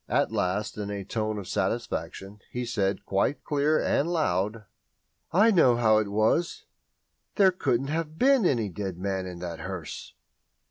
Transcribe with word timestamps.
At 0.09 0.31
last, 0.31 0.79
in 0.79 0.89
a 0.89 1.03
tone 1.05 1.37
of 1.37 1.47
satisfaction, 1.47 2.39
he 2.49 2.65
said, 2.65 3.05
quite 3.05 3.43
clear 3.43 3.79
and 3.79 4.09
loud: 4.11 4.63
"I 5.31 5.51
know 5.51 5.75
how 5.75 5.99
it 5.99 6.07
was 6.07 6.65
_There 7.35 7.55
couldn't 7.55 7.89
have 7.89 8.17
been 8.17 8.43
any 8.47 8.69
dead 8.69 8.97
man 8.97 9.27
in 9.27 9.37
that 9.41 9.59
hearse! 9.59 10.15